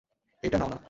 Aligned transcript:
এইটা 0.43 0.57
নাও 0.57 0.69
না? 0.69 0.77